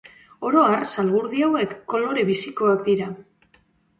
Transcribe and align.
Oro 0.47 0.61
har 0.67 0.85
zalgurdi 0.93 1.43
hauek 1.49 1.75
kolore 1.93 2.25
bizikoak 2.31 2.81
dira. 2.89 3.13